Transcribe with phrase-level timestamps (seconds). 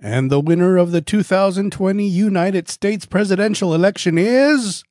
[0.00, 4.84] And the winner of the 2020 United States presidential election is.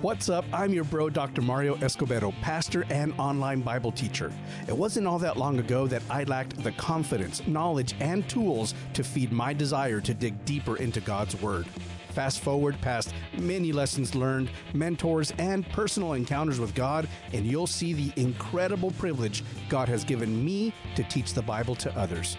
[0.00, 0.44] What's up?
[0.52, 1.42] I'm your bro, Dr.
[1.42, 4.32] Mario Escobedo, pastor and online Bible teacher.
[4.68, 9.02] It wasn't all that long ago that I lacked the confidence, knowledge, and tools to
[9.02, 11.66] feed my desire to dig deeper into God's Word.
[12.10, 17.92] Fast forward past many lessons learned, mentors, and personal encounters with God, and you'll see
[17.92, 22.36] the incredible privilege God has given me to teach the Bible to others.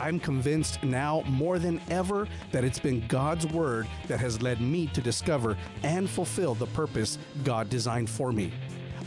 [0.00, 4.86] I'm convinced now more than ever that it's been God's Word that has led me
[4.88, 8.52] to discover and fulfill the purpose God designed for me.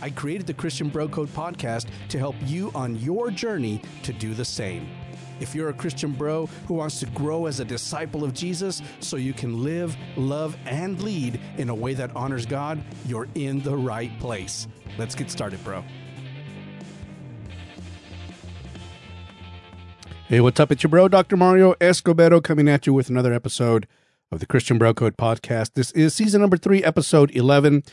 [0.02, 4.34] I created the Christian Bro Code podcast to help you on your journey to do
[4.34, 4.88] the same.
[5.40, 9.18] If you're a Christian bro who wants to grow as a disciple of Jesus so
[9.18, 13.76] you can live, love, and lead in a way that honors God, you're in the
[13.76, 14.68] right place.
[14.98, 15.84] Let's get started, bro.
[20.28, 20.72] Hey, what's up?
[20.72, 21.38] It's your bro, Dr.
[21.38, 23.88] Mario Escobedo, coming at you with another episode
[24.32, 25.74] of the Christian Bro Code podcast.
[25.76, 27.84] This is season number three, episode 11,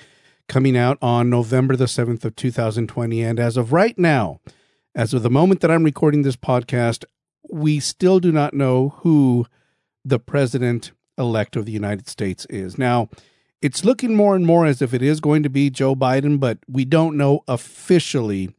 [0.49, 3.23] coming out on November the 7th of 2020.
[3.23, 4.41] And as of right now,
[4.95, 7.05] as of the moment that I'm recording this podcast,
[7.51, 9.45] we still do not know who
[10.03, 12.79] the president elect of the United States is.
[12.79, 13.11] Now,
[13.61, 16.57] it's looking more and more as if it is going to be Joe Biden, but
[16.67, 18.55] we don't know officially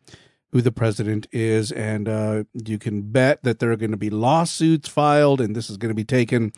[0.53, 1.71] who the president is.
[1.71, 5.67] And uh, you can bet that there are going to be lawsuits filed, and this
[5.67, 6.53] is going to be taken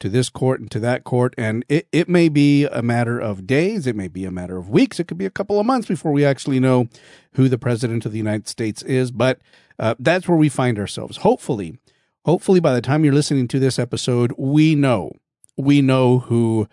[0.00, 1.34] to this court and to that court.
[1.38, 4.68] And it, it may be a matter of days, it may be a matter of
[4.68, 6.88] weeks, it could be a couple of months before we actually know
[7.32, 9.10] who the president of the United States is.
[9.10, 9.40] But
[9.78, 11.16] uh, that's where we find ourselves.
[11.18, 11.78] Hopefully,
[12.26, 15.12] hopefully, by the time you're listening to this episode, we know,
[15.56, 16.68] we know who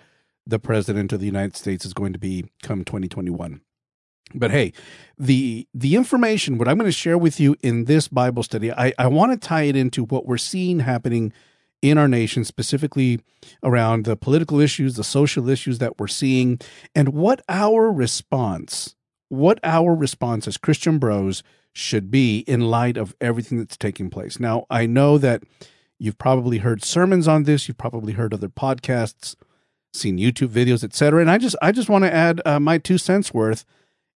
[0.45, 3.61] the president of the United States is going to be come 2021.
[4.33, 4.73] But hey,
[5.17, 8.93] the the information what I'm going to share with you in this Bible study, I,
[8.97, 11.31] I want to tie it into what we're seeing happening
[11.81, 13.19] in our nation, specifically
[13.61, 16.59] around the political issues, the social issues that we're seeing,
[16.95, 18.95] and what our response,
[19.29, 24.39] what our response as Christian bros should be in light of everything that's taking place.
[24.39, 25.43] Now, I know that
[25.99, 29.35] you've probably heard sermons on this, you've probably heard other podcasts,
[29.93, 31.21] seen YouTube videos, etc.
[31.21, 33.65] And I just I just want to add uh, my two cents worth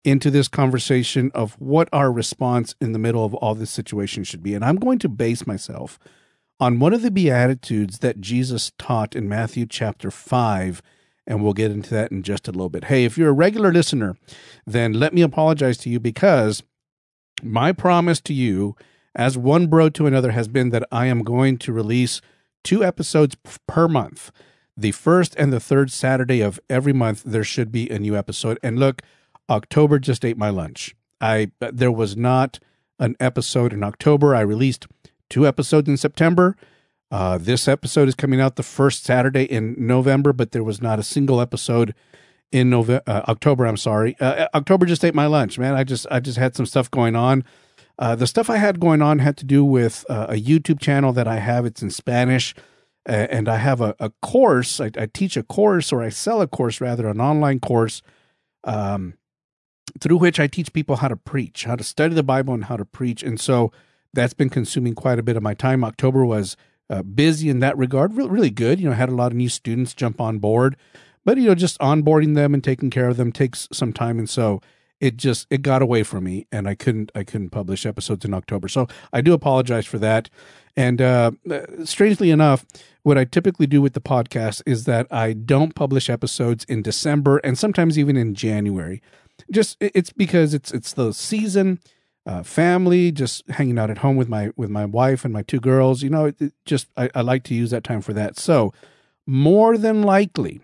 [0.09, 4.43] into this conversation of what our response in the middle of all this situation should
[4.43, 4.55] be.
[4.55, 5.99] And I'm going to base myself
[6.61, 10.83] on one of the Beatitudes that Jesus taught in Matthew chapter 5.
[11.27, 12.85] And we'll get into that in just a little bit.
[12.85, 14.17] Hey, if you're a regular listener,
[14.67, 16.63] then let me apologize to you because
[17.43, 18.77] my promise to you,
[19.15, 22.21] as one bro to another, has been that I am going to release
[22.65, 23.37] two episodes
[23.67, 24.33] per month.
[24.77, 28.59] The first and the third Saturday of every month, there should be a new episode.
[28.63, 29.03] And look,
[29.51, 30.95] October just ate my lunch.
[31.21, 32.59] I there was not
[32.99, 34.35] an episode in October.
[34.35, 34.87] I released
[35.31, 36.57] two episodes in September.
[37.11, 40.99] Uh, this episode is coming out the first Saturday in November, but there was not
[40.99, 41.95] a single episode
[42.53, 43.67] in November, uh, October.
[43.67, 44.17] I'm sorry.
[44.21, 45.75] Uh, uh, October just ate my lunch, man.
[45.75, 47.45] I just I just had some stuff going on.
[47.99, 51.13] Uh, the stuff I had going on had to do with uh, a YouTube channel
[51.15, 51.67] that I have.
[51.67, 52.55] It's in Spanish,
[53.07, 54.81] and I have a, a course.
[54.81, 58.03] I, I, teach a course, or I sell a course rather, an online course.
[58.63, 59.15] Um,
[60.01, 62.77] through which I teach people how to preach, how to study the Bible, and how
[62.77, 63.23] to preach.
[63.23, 63.73] And so
[64.13, 65.85] that's been consuming quite a bit of my time.
[65.85, 66.57] October was
[66.91, 68.81] uh, busy in that regard, really, really good.
[68.81, 70.77] You know, I had a lot of new students jump on board,
[71.25, 74.29] but you know, just onboarding them and taking care of them takes some time, and
[74.29, 74.61] so
[75.01, 78.35] it just it got away from me, and I couldn't I couldn't publish episodes in
[78.35, 78.69] October.
[78.69, 80.31] So I do apologize for that.
[80.77, 81.33] And uh,
[81.85, 82.65] strangely enough,
[83.03, 87.39] what I typically do with the podcast is that I don't publish episodes in December
[87.39, 89.03] and sometimes even in January
[89.51, 91.81] just it's because it's it's the season
[92.27, 95.61] uh, family just hanging out at home with my with my wife and my two
[95.61, 98.39] girls you know it, it just I, I like to use that time for that
[98.39, 98.73] so
[99.27, 100.61] more than likely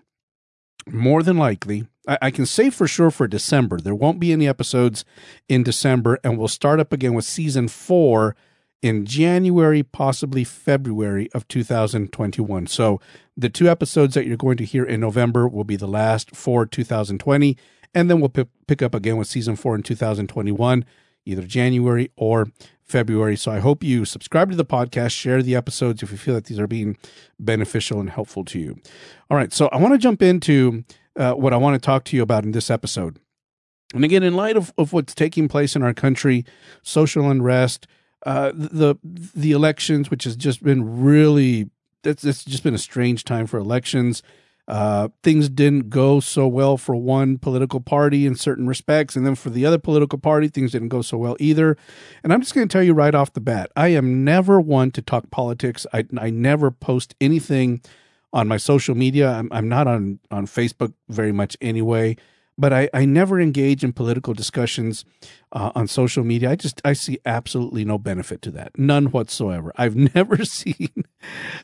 [0.87, 4.47] more than likely I, I can say for sure for december there won't be any
[4.47, 5.05] episodes
[5.49, 8.37] in december and we'll start up again with season four
[8.85, 12.67] in January, possibly February of 2021.
[12.67, 13.01] So
[13.35, 16.67] the two episodes that you're going to hear in November will be the last for
[16.67, 17.57] 2020
[17.95, 20.85] and then we'll p- pick up again with season four in 2021,
[21.25, 22.49] either January or
[22.83, 23.37] February.
[23.37, 26.47] So I hope you subscribe to the podcast, share the episodes if you feel that
[26.47, 26.97] these are being
[27.39, 28.79] beneficial and helpful to you.
[29.31, 30.85] All right, so I want to jump into
[31.17, 33.19] uh, what I want to talk to you about in this episode.
[33.95, 36.45] And again, in light of, of what's taking place in our country,
[36.83, 37.87] social unrest,
[38.27, 41.71] uh, the the elections, which has just been really
[42.07, 44.23] it's, it's just been a strange time for elections.
[44.67, 49.35] Uh, things didn't go so well for one political party in certain respects, and then
[49.35, 51.77] for the other political party, things didn't go so well either.
[52.23, 54.91] And I'm just going to tell you right off the bat, I am never one
[54.93, 55.87] to talk politics.
[55.93, 57.83] I I never post anything
[58.33, 59.31] on my social media.
[59.31, 62.17] I'm I'm not on on Facebook very much anyway
[62.57, 65.05] but I, I never engage in political discussions
[65.53, 66.51] uh, on social media.
[66.51, 69.73] I just I see absolutely no benefit to that, none whatsoever.
[69.77, 71.05] I've never seen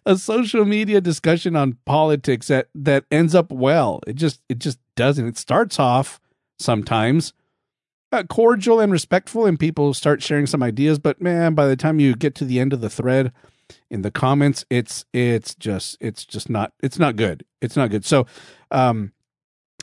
[0.04, 4.00] a social media discussion on politics that that ends up well.
[4.06, 5.26] It just it just doesn't.
[5.26, 6.20] It starts off
[6.58, 7.32] sometimes
[8.12, 10.98] uh, cordial and respectful, and people start sharing some ideas.
[10.98, 13.32] But man, by the time you get to the end of the thread
[13.88, 17.44] in the comments, it's it's just it's just not it's not good.
[17.60, 18.04] It's not good.
[18.04, 18.26] So.
[18.72, 19.12] um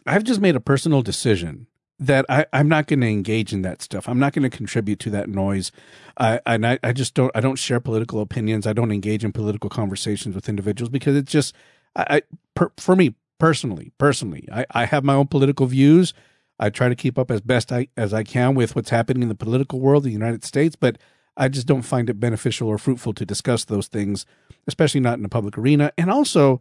[0.08, 1.68] I've just made a personal decision
[2.00, 4.08] that I, I'm not going to engage in that stuff.
[4.08, 5.72] I'm not going to contribute to that noise.
[6.18, 8.68] I, and I, I just don't, I don't share political opinions.
[8.68, 11.56] I don't engage in political conversations with individuals because it's just,
[11.96, 12.22] I, I
[12.54, 16.14] per, for me personally, personally, I, I have my own political views.
[16.60, 19.30] I try to keep up as best I, as I can with what's happening in
[19.30, 20.98] the political world, the United States, but
[21.36, 24.26] I just don't find it beneficial or fruitful to discuss those things,
[24.68, 25.92] especially not in a public arena.
[25.98, 26.60] And also,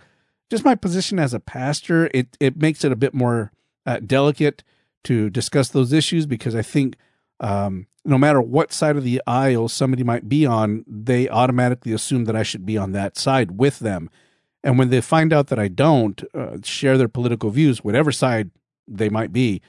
[0.50, 3.52] just my position as a pastor, it it makes it a bit more
[3.84, 4.62] uh, delicate
[5.04, 6.96] to discuss those issues because I think
[7.40, 12.25] um, no matter what side of the aisle somebody might be on, they automatically assume
[12.25, 14.10] that I should be on that side with them.
[14.64, 18.50] And when they find out that I don't uh, share their political views, whatever side
[18.88, 19.62] they might be,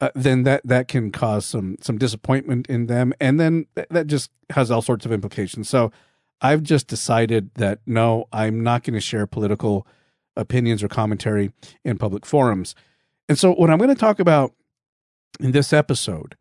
[0.00, 4.06] uh, then that that can cause some some disappointment in them, and then th- that
[4.06, 5.68] just has all sorts of implications.
[5.68, 5.90] So
[6.40, 9.86] I've just decided that no, I'm not going to share political
[10.38, 11.52] opinions or commentary
[11.84, 12.74] in public forums.
[13.28, 14.54] And so what I'm going to talk about
[15.40, 16.34] in this episode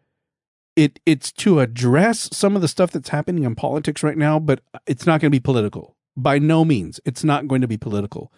[0.77, 4.61] it it's to address some of the stuff that's happening in politics right now, but
[4.85, 5.95] it's not going to be political.
[6.15, 6.99] By no means.
[7.03, 8.31] It's not going to be political.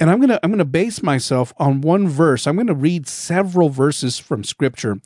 [0.00, 2.46] And I'm going to I'm going to base myself on one verse.
[2.46, 5.00] I'm going to read several verses from scripture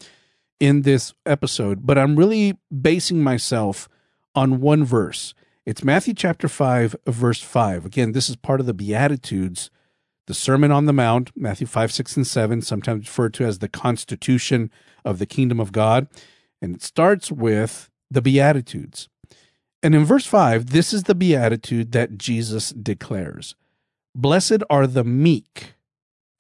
[0.61, 3.88] in this episode, but I'm really basing myself
[4.34, 5.34] on one verse.
[5.64, 7.87] It's Matthew chapter 5, verse 5.
[7.87, 9.70] Again, this is part of the Beatitudes,
[10.26, 13.69] the Sermon on the Mount, Matthew 5, 6, and 7, sometimes referred to as the
[13.69, 14.73] constitution
[15.05, 16.09] of the kingdom of God.
[16.61, 19.09] And it starts with the Beatitudes.
[19.85, 23.55] And in verse 5, this is the Beatitude that Jesus declares
[24.17, 25.75] Blessed are the meek,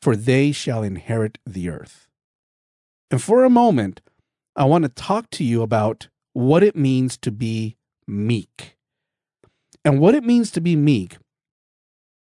[0.00, 2.08] for they shall inherit the earth.
[3.08, 4.00] And for a moment,
[4.56, 8.76] I want to talk to you about what it means to be meek
[9.84, 11.16] and what it means to be meek,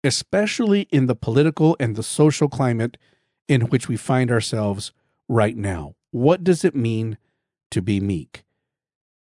[0.03, 2.97] especially in the political and the social climate
[3.47, 4.91] in which we find ourselves
[5.27, 5.95] right now.
[6.11, 7.17] What does it mean
[7.71, 8.43] to be meek?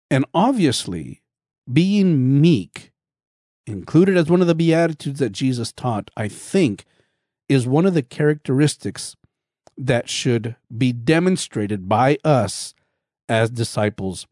[0.09, 1.21] And obviously,
[1.71, 2.91] being meek,
[3.65, 6.85] included as one of the Beatitudes that Jesus taught, I think,
[7.49, 9.15] is one of the characteristics
[9.77, 12.73] that should be demonstrated by us
[13.27, 14.27] as disciples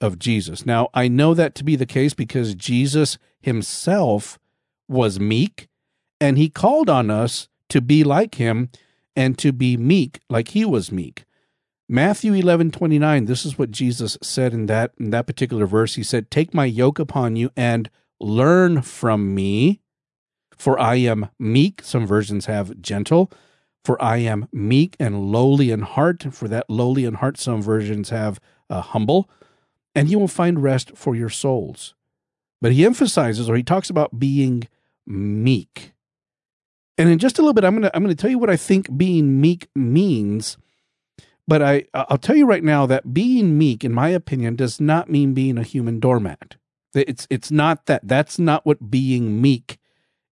[0.00, 0.66] of Jesus.
[0.66, 4.38] Now, I know that to be the case because Jesus himself
[4.88, 5.68] was meek
[6.20, 8.70] and he called on us to be like him
[9.16, 11.24] and to be meek like he was meek.
[11.88, 15.94] Matthew 11, 29, this is what Jesus said in that in that particular verse.
[15.94, 19.80] He said, Take my yoke upon you and learn from me,
[20.56, 21.82] for I am meek.
[21.82, 23.30] Some versions have gentle.
[23.84, 26.32] For I am meek and lowly in heart.
[26.32, 29.28] For that lowly in heart, some versions have uh, humble
[29.94, 31.94] and you will find rest for your souls.
[32.64, 34.68] But he emphasizes or he talks about being
[35.06, 35.92] meek.
[36.96, 38.96] And in just a little bit, I'm gonna I'm gonna tell you what I think
[38.96, 40.56] being meek means.
[41.46, 45.10] But I I'll tell you right now that being meek, in my opinion, does not
[45.10, 46.56] mean being a human doormat.
[46.94, 48.08] It's it's not that.
[48.08, 49.76] That's not what being meek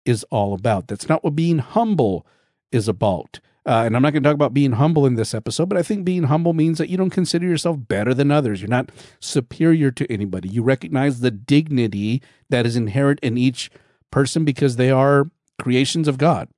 [0.03, 0.87] is all about.
[0.87, 2.25] That's not what being humble
[2.71, 3.41] is about.
[3.65, 5.83] Uh, and I'm not going to talk about being humble in this episode, but I
[5.83, 8.61] think being humble means that you don't consider yourself better than others.
[8.61, 8.91] You're not
[9.21, 10.49] superior to anybody.
[10.49, 13.69] You recognize the dignity that is inherent in each
[14.11, 16.49] person because they are creations of God.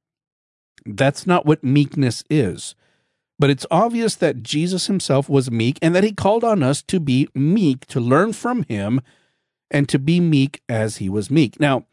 [0.86, 2.76] That's not what meekness is.
[3.38, 7.00] But it's obvious that Jesus himself was meek and that he called on us to
[7.00, 9.02] be meek, to learn from him,
[9.70, 11.60] and to be meek as he was meek.
[11.60, 11.86] Now,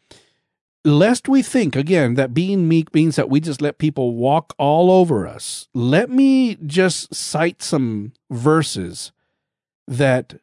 [0.84, 4.90] lest we think again that being meek means that we just let people walk all
[4.90, 9.12] over us, let me just cite some verses
[9.86, 10.34] that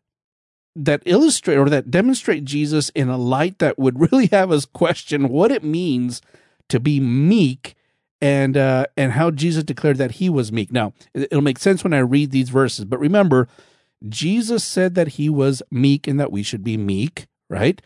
[0.75, 5.29] that illustrate or that demonstrate Jesus in a light that would really have us question
[5.29, 6.21] what it means
[6.69, 7.75] to be meek
[8.21, 10.71] and uh, and how Jesus declared that he was meek.
[10.71, 13.47] Now, it'll make sense when I read these verses, but remember,
[14.07, 17.81] Jesus said that he was meek and that we should be meek, right?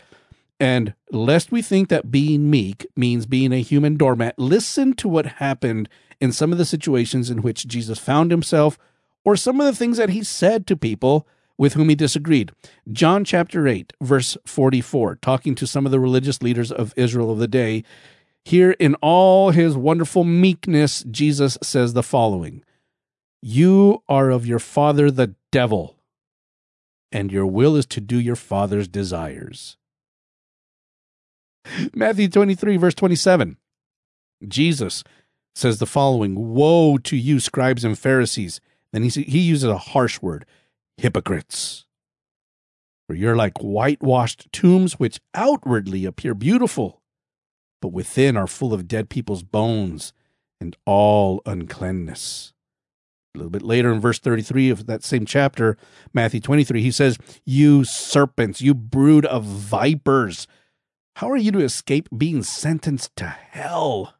[0.64, 5.26] And lest we think that being meek means being a human doormat, listen to what
[5.26, 5.90] happened
[6.22, 8.80] in some of the situations in which Jesus found himself
[9.26, 11.28] or some of the things that he said to people
[11.58, 12.54] with whom he disagreed.
[12.90, 17.40] John chapter 8, verse 44, talking to some of the religious leaders of Israel of
[17.40, 17.84] the day.
[18.46, 22.64] Here, in all his wonderful meekness, Jesus says the following
[23.42, 25.98] You are of your father the devil,
[27.12, 29.76] and your will is to do your father's desires.
[31.94, 33.58] Matthew 23, verse 27.
[34.48, 35.04] Jesus
[35.56, 38.60] says the following Woe to you, scribes and Pharisees.
[38.92, 40.46] Then he, he uses a harsh word
[40.98, 41.86] hypocrites.
[43.08, 47.02] For you're like whitewashed tombs which outwardly appear beautiful,
[47.82, 50.14] but within are full of dead people's bones
[50.62, 52.54] and all uncleanness.
[53.36, 55.76] A little bit later in verse 33 of that same chapter,
[56.14, 60.48] Matthew 23, he says, You serpents, you brood of vipers,
[61.16, 64.16] how are you to escape being sentenced to hell?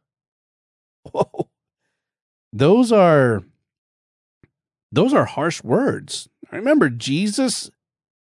[1.12, 1.48] Whoa.
[2.52, 3.42] Those are
[4.92, 6.28] those are harsh words.
[6.52, 7.70] I Remember, Jesus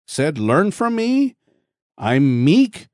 [0.07, 1.35] said, Learn from me.
[1.99, 2.87] I'm meek.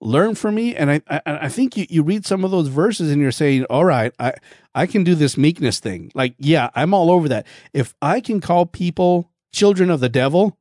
[0.00, 0.74] Learn from me.
[0.74, 3.64] And I, I, I think you, you read some of those verses and you're saying,
[3.70, 4.34] All right, I,
[4.74, 6.10] I can do this meekness thing.
[6.14, 7.46] Like, yeah, I'm all over that.
[7.72, 10.58] If I can call people children of the devil,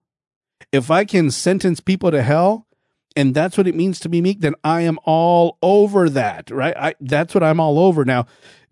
[0.72, 2.68] if I can sentence people to hell,
[3.20, 6.74] and that's what it means to be meek, then I am all over that, right?
[6.78, 8.06] I, that's what I'm all over.
[8.06, 8.28] Now,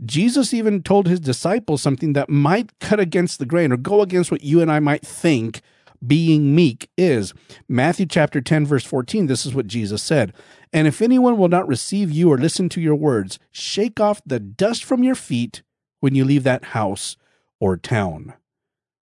[0.06, 4.32] Jesus even told his disciples something that might cut against the grain or go against
[4.32, 5.60] what you and I might think
[6.06, 7.34] being meek is.
[7.68, 10.32] Matthew chapter 10, verse 14, this is what Jesus said.
[10.72, 14.40] And if anyone will not receive you or listen to your words, shake off the
[14.40, 15.62] dust from your feet
[16.00, 17.18] when you leave that house
[17.60, 18.34] or town.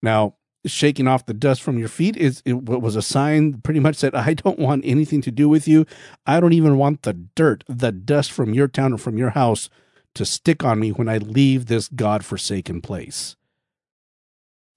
[0.03, 0.37] Now,
[0.71, 4.15] shaking off the dust from your feet is it was a sign pretty much that
[4.15, 5.87] I don't want anything to do with you.
[6.27, 9.69] I don't even want the dirt, the dust from your town or from your house
[10.15, 13.37] to stick on me when I leave this God forsaken place.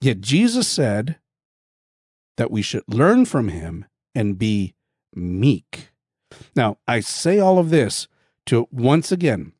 [0.00, 1.16] Yet Jesus said
[2.36, 3.84] that we should learn from him
[4.14, 4.74] and be
[5.14, 5.90] meek.
[6.56, 8.08] Now, I say all of this
[8.46, 9.52] to once again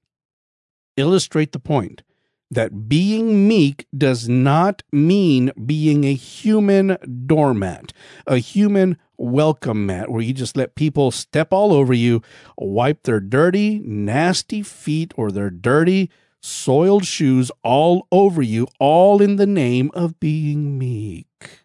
[0.97, 2.03] illustrate the point
[2.53, 7.95] that being meek does not mean being a human doormat,
[8.27, 12.21] a human welcome mat where you just let people step all over you,
[12.59, 16.11] wipe their dirty, nasty feet or their dirty,
[16.43, 21.65] soiled shoes all over you, all in the name of being meek.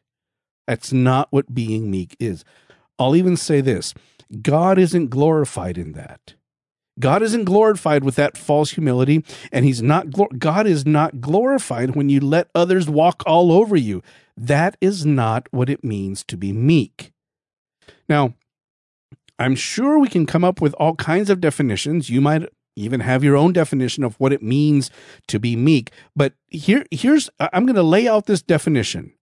[0.68, 2.46] That's not what being meek is.
[2.98, 3.94] I'll even say this
[4.42, 6.36] God isn't glorified in that.
[7.00, 10.08] God isn't glorified with that false humility, and He's not
[10.40, 14.02] God is not glorified when you let others walk all over you.
[14.36, 17.12] That is not what it means to be meek.
[18.10, 18.36] Now,
[19.40, 22.10] I'm sure we can come up with all kinds of definitions.
[22.10, 24.90] You might even have your own definition of what it means
[25.28, 25.92] to be meek.
[26.16, 29.14] But here, here's I'm going to lay out this definition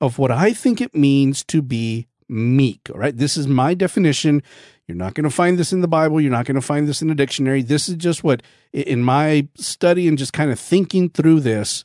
[0.00, 2.90] of what I think it means to be meek.
[2.92, 3.16] All right.
[3.16, 4.42] This is my definition.
[4.88, 6.18] You're not going to find this in the Bible.
[6.18, 7.62] You're not going to find this in a dictionary.
[7.62, 8.42] This is just what,
[8.72, 11.84] in my study and just kind of thinking through this,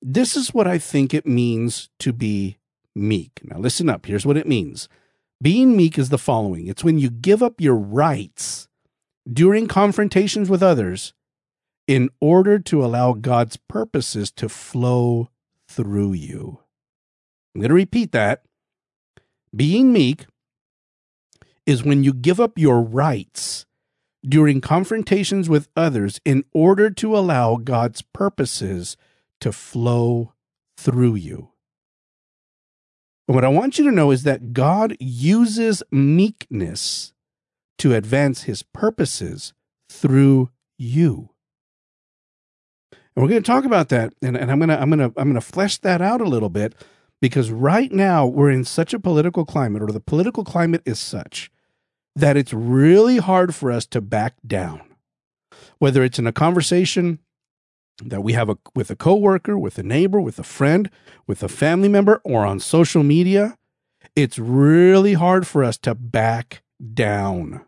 [0.00, 2.56] this is what I think it means to be
[2.94, 3.40] meek.
[3.44, 4.06] Now, listen up.
[4.06, 4.88] Here's what it means
[5.42, 8.68] being meek is the following it's when you give up your rights
[9.30, 11.12] during confrontations with others
[11.86, 15.28] in order to allow God's purposes to flow
[15.68, 16.60] through you.
[17.54, 18.44] I'm going to repeat that.
[19.54, 20.26] Being meek
[21.66, 23.66] is when you give up your rights
[24.26, 28.96] during confrontations with others in order to allow God's purposes
[29.40, 30.32] to flow
[30.76, 31.50] through you.
[33.28, 37.12] And what I want you to know is that God uses meekness
[37.78, 39.52] to advance his purposes
[39.88, 41.30] through you.
[42.92, 45.20] And we're going to talk about that and, and I'm going to I'm going to
[45.20, 46.74] I'm going to flesh that out a little bit
[47.20, 51.50] because right now we're in such a political climate or the political climate is such
[52.16, 54.82] that it's really hard for us to back down.
[55.78, 57.18] Whether it's in a conversation
[58.02, 60.90] that we have a, with a coworker, with a neighbor, with a friend,
[61.26, 63.56] with a family member, or on social media,
[64.16, 67.64] it's really hard for us to back down.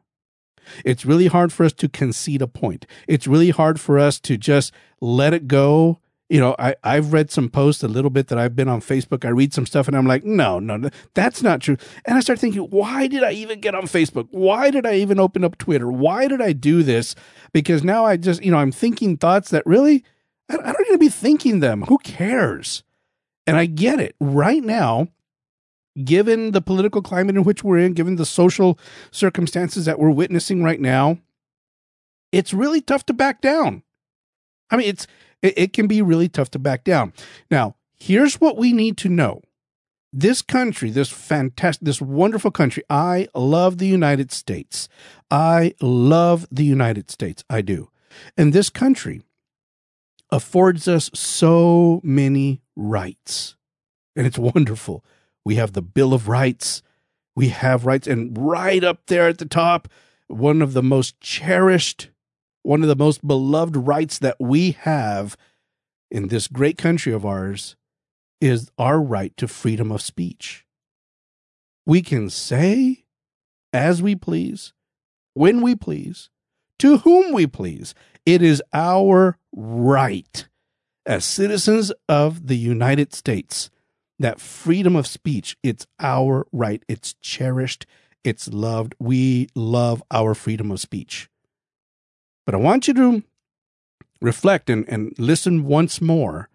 [0.85, 2.87] It's really hard for us to concede a point.
[3.07, 7.31] It's really hard for us to just let it go you know, I, I've read
[7.31, 9.25] some posts a little bit that I've been on Facebook.
[9.25, 11.77] I read some stuff and I'm like, no, no, that's not true.
[12.05, 14.27] And I start thinking, why did I even get on Facebook?
[14.33, 15.91] Why did I even open up Twitter?
[15.91, 17.15] Why did I do this?
[17.53, 20.05] Because now I just, you know, I'm thinking thoughts that really,
[20.49, 21.83] I, I don't need to be thinking them.
[21.83, 22.83] Who cares?
[23.47, 24.17] And I get it.
[24.21, 25.07] Right now,
[26.03, 28.79] given the political climate in which we're in, given the social
[29.13, 31.19] circumstances that we're witnessing right now,
[32.33, 33.85] it's really tough to back down.
[34.71, 35.07] I mean, it's
[35.43, 37.13] it, it can be really tough to back down.
[37.51, 39.43] Now, here's what we need to know.
[40.13, 44.89] This country, this fantastic, this wonderful country, I love the United States.
[45.31, 47.45] I love the United States.
[47.51, 47.91] I do.
[48.37, 49.23] And this country
[50.31, 53.57] affords us so many rights.
[54.15, 55.05] And it's wonderful.
[55.45, 56.83] We have the Bill of Rights.
[57.35, 58.07] We have rights.
[58.07, 59.89] And right up there at the top,
[60.29, 62.11] one of the most cherished,
[62.67, 65.37] one of the most beloved rights that we have
[66.11, 67.77] in this great country of ours
[68.41, 70.67] is our right to freedom of speech.
[71.87, 73.05] We can say
[73.73, 74.73] as we please,
[75.35, 76.29] when we please,
[76.81, 77.95] to whom we please.
[78.27, 80.49] It is our right
[81.07, 83.71] as citizens of the United States
[84.19, 86.83] that freedom of speech, it's our right.
[86.89, 87.87] It's cherished.
[88.25, 88.97] It's loved.
[88.99, 91.31] We love our freedom of speech.
[92.47, 93.23] But I want you to
[94.23, 96.49] reflect and, and listen once more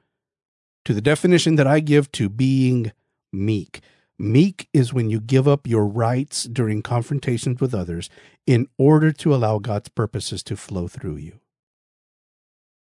[0.86, 2.92] to the definition that I give to being
[3.32, 3.82] meek.
[4.18, 8.10] Meek is when you give up your rights during confrontations with others
[8.48, 11.40] in order to allow God's purposes to flow through you.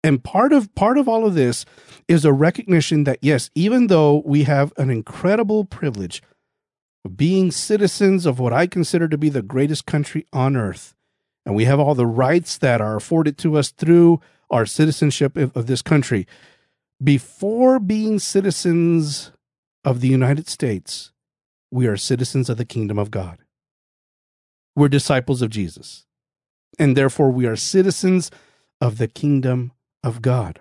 [0.03, 1.65] And part of part of all of this
[2.09, 6.21] is a recognition that yes, even though we have an incredible privilege
[7.05, 10.93] of being citizens of what I consider to be the greatest country on earth,
[11.45, 15.67] and we have all the rights that are afforded to us through our citizenship of,
[15.67, 16.27] this country,
[17.03, 19.31] before being citizens
[19.83, 21.11] of the United States,
[21.71, 23.39] we are citizens of the kingdom of God.
[24.75, 26.05] We're disciples of Jesus.
[26.79, 28.31] And therefore, we are citizens
[28.79, 29.71] of the kingdom
[30.03, 30.59] of God.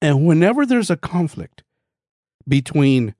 [0.00, 1.62] And whenever there's a conflict
[2.46, 3.14] between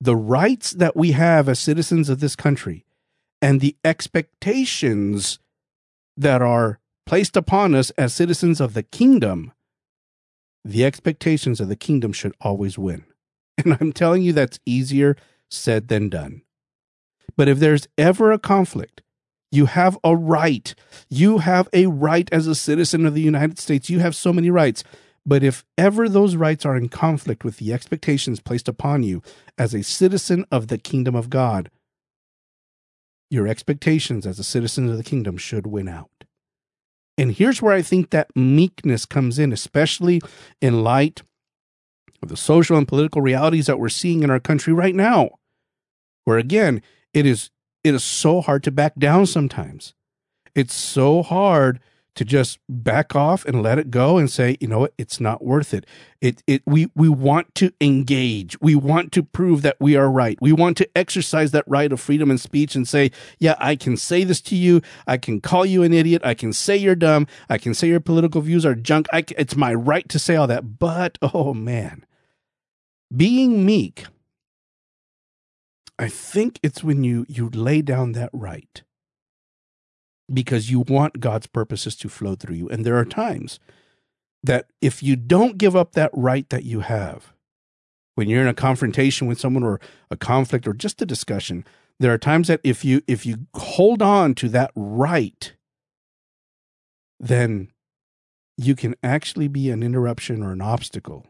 [0.00, 2.84] the rights that we have as citizens of this country
[3.40, 5.38] and the expectations
[6.18, 9.52] that are placed upon us as citizens of the kingdom,
[10.64, 13.04] the expectations of the kingdom should always win.
[13.64, 15.16] And I'm telling you, that's easier
[15.50, 16.42] said than done.
[17.36, 19.02] But if there's ever a conflict,
[19.50, 20.72] you have a right.
[21.08, 23.90] You have a right as a citizen of the United States.
[23.90, 24.84] You have so many rights.
[25.26, 29.22] But if ever those rights are in conflict with the expectations placed upon you
[29.58, 31.70] as a citizen of the kingdom of God,
[33.30, 36.10] your expectations as a citizen of the kingdom should win out.
[37.16, 40.20] And here's where I think that meekness comes in, especially
[40.60, 41.22] in light
[42.22, 45.30] of the social and political realities that we're seeing in our country right now,
[46.24, 47.50] where again, it is
[47.84, 49.94] it is so hard to back down sometimes.
[50.54, 51.80] It's so hard
[52.18, 55.44] to just back off and let it go and say, you know what, it's not
[55.44, 55.86] worth it.
[56.20, 58.60] It it we we want to engage.
[58.60, 60.36] We want to prove that we are right.
[60.40, 63.96] We want to exercise that right of freedom and speech and say, yeah, I can
[63.96, 64.82] say this to you.
[65.06, 66.20] I can call you an idiot.
[66.24, 67.28] I can say you're dumb.
[67.48, 69.06] I can say your political views are junk.
[69.12, 70.80] I, it's my right to say all that.
[70.80, 72.04] But oh man,
[73.16, 74.06] being meek,
[76.00, 78.82] I think it's when you you lay down that right
[80.32, 82.68] because you want God's purposes to flow through you.
[82.68, 83.58] And there are times
[84.42, 87.32] that if you don't give up that right that you have,
[88.14, 91.64] when you're in a confrontation with someone or a conflict or just a discussion,
[92.00, 95.52] there are times that if you if you hold on to that right,
[97.18, 97.68] then
[98.56, 101.26] you can actually be an interruption or an obstacle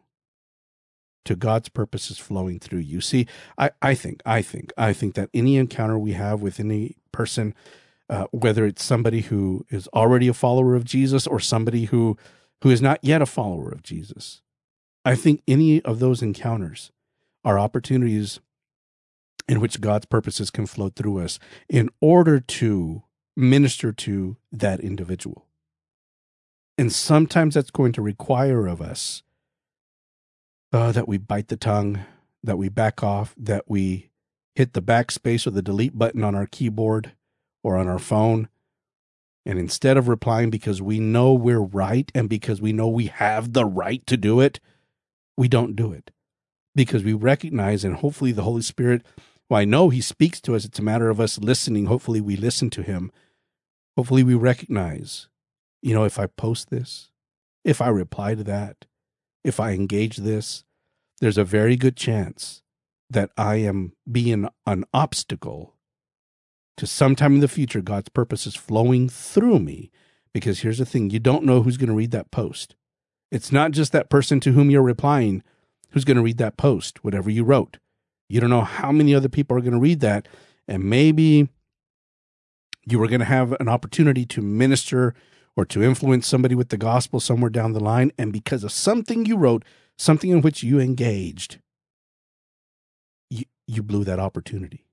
[1.26, 3.02] to God's purposes flowing through you.
[3.02, 3.26] See,
[3.58, 7.54] I, I think, I think, I think that any encounter we have with any person
[8.08, 12.16] uh, whether it's somebody who is already a follower of Jesus or somebody who
[12.62, 14.42] who is not yet a follower of Jesus.
[15.04, 16.90] I think any of those encounters
[17.44, 18.40] are opportunities
[19.48, 23.04] in which God's purposes can flow through us in order to
[23.36, 25.46] minister to that individual.
[26.76, 29.22] And sometimes that's going to require of us
[30.72, 32.00] uh, that we bite the tongue,
[32.42, 34.10] that we back off, that we
[34.54, 37.12] hit the backspace or the delete button on our keyboard,
[37.68, 38.48] or on our phone.
[39.44, 43.52] And instead of replying because we know we're right and because we know we have
[43.52, 44.58] the right to do it,
[45.36, 46.10] we don't do it.
[46.74, 49.04] Because we recognize, and hopefully the Holy Spirit,
[49.50, 50.64] well, I know He speaks to us.
[50.64, 51.86] It's a matter of us listening.
[51.86, 53.12] Hopefully we listen to Him.
[53.96, 55.28] Hopefully we recognize,
[55.82, 57.10] you know, if I post this,
[57.64, 58.86] if I reply to that,
[59.44, 60.64] if I engage this,
[61.20, 62.62] there's a very good chance
[63.10, 65.74] that I am being an obstacle
[66.78, 69.90] to sometime in the future, God's purpose is flowing through me.
[70.32, 72.74] Because here's the thing you don't know who's going to read that post.
[73.30, 75.42] It's not just that person to whom you're replying
[75.90, 77.78] who's going to read that post, whatever you wrote.
[78.28, 80.28] You don't know how many other people are going to read that.
[80.66, 81.48] And maybe
[82.86, 85.14] you were going to have an opportunity to minister
[85.56, 88.12] or to influence somebody with the gospel somewhere down the line.
[88.18, 89.64] And because of something you wrote,
[89.96, 91.58] something in which you engaged,
[93.30, 94.84] you, you blew that opportunity.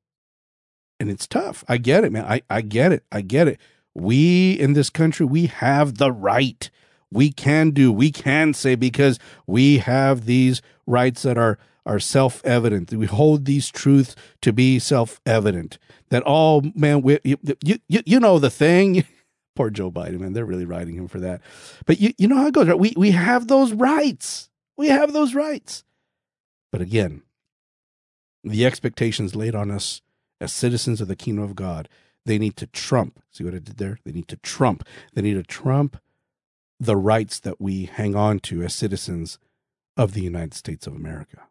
[0.99, 1.63] And it's tough.
[1.67, 2.25] I get it, man.
[2.25, 3.03] I, I get it.
[3.11, 3.59] I get it.
[3.93, 6.69] We in this country, we have the right.
[7.11, 12.43] We can do, we can say because we have these rights that are are self
[12.43, 12.91] evident.
[12.91, 15.77] We hold these truths to be self evident.
[16.09, 19.05] That all oh, man, we, you, you you know the thing.
[19.55, 20.33] Poor Joe Biden, man.
[20.33, 21.41] They're really riding him for that.
[21.85, 22.67] But you you know how it goes.
[22.67, 22.79] Right?
[22.79, 24.49] We we have those rights.
[24.77, 25.83] We have those rights.
[26.71, 27.21] But again,
[28.43, 30.01] the expectations laid on us
[30.39, 31.89] as citizens of the kingdom of God,
[32.25, 33.21] they need to trump.
[33.31, 33.99] See what I did there?
[34.03, 34.83] They need to trump.
[35.13, 35.97] They need to trump
[36.79, 39.37] the rights that we hang on to as citizens
[39.95, 41.43] of the United States of America.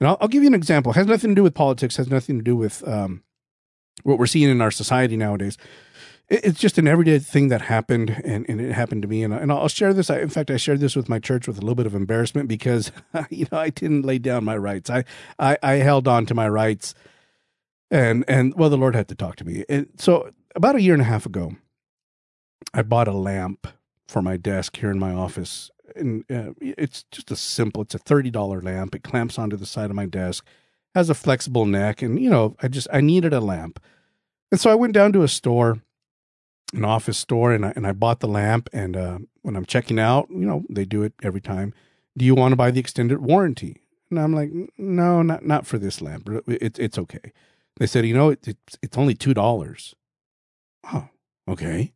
[0.00, 0.92] And I'll, I'll, give you an example.
[0.92, 1.96] It has nothing to do with politics.
[1.96, 3.22] Has nothing to do with um,
[4.04, 5.58] what we're seeing in our society nowadays.
[6.28, 9.24] It, it's just an everyday thing that happened, and, and it happened to me.
[9.24, 10.10] And, and I'll share this.
[10.10, 12.48] I, in fact, I shared this with my church with a little bit of embarrassment
[12.48, 12.92] because
[13.30, 14.88] you know I didn't lay down my rights.
[14.88, 15.04] I
[15.38, 16.94] I, I held on to my rights,
[17.90, 19.64] and and well, the Lord had to talk to me.
[19.68, 21.52] And so about a year and a half ago,
[22.74, 23.66] I bought a lamp
[24.06, 27.82] for my desk here in my office and uh, it's just a simple.
[27.82, 28.94] It's a thirty dollar lamp.
[28.94, 30.46] It clamps onto the side of my desk,
[30.94, 33.80] has a flexible neck, and you know, I just I needed a lamp,
[34.50, 35.82] and so I went down to a store,
[36.72, 38.68] an office store, and I and I bought the lamp.
[38.72, 41.74] And uh, when I'm checking out, you know, they do it every time.
[42.16, 43.76] Do you want to buy the extended warranty?
[44.10, 46.28] And I'm like, no, not not for this lamp.
[46.46, 47.32] It, it's okay.
[47.78, 49.94] They said, you know, it, it's it's only two dollars.
[50.92, 51.08] Oh,
[51.48, 51.92] okay.